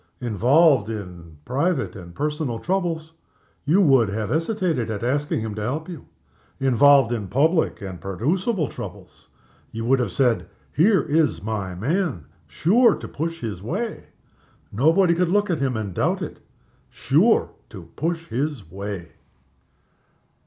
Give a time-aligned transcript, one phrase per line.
[0.21, 3.13] Involved in private and personal troubles,
[3.65, 6.07] you would have hesitated at asking him to help you.
[6.59, 9.27] Involved in public and producible troubles,
[9.71, 12.25] you would have said, Here is my man.
[12.47, 14.05] Sure to push his way
[14.71, 16.39] nobody could look at him and doubt it
[16.89, 19.09] sure to push his way.